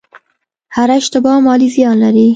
هره 0.75 0.93
اشتباه 1.01 1.37
مالي 1.45 1.67
زیان 1.75 1.95
لري. 2.03 2.27